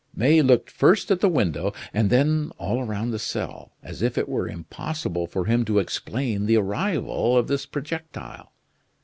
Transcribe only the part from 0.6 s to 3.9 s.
first at the window, and then all round the cell,